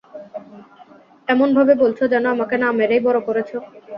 এমনভাবে 1.27 1.73
বলছো 1.83 2.03
যেন, 2.13 2.25
আমাকে 2.35 2.55
না 2.57 2.67
মেরেই 2.79 3.01
বড়ো 3.07 3.21
করেছো। 3.27 3.57